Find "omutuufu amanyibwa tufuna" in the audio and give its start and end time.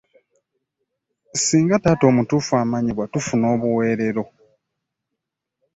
2.11-3.45